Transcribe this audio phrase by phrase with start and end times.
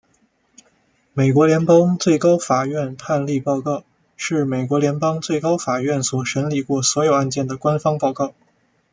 [1.13, 3.83] 美国联邦最高法院判例报告
[4.17, 8.33] 是美国联邦最高法院所审理过所有案件的官方报告。